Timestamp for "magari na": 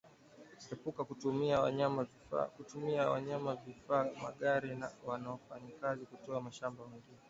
4.23-4.91